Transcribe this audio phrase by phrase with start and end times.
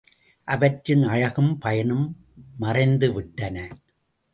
[0.47, 2.07] அவற்றின் அழகும் பயனும்
[2.61, 3.57] மறைந்துவிட்டன.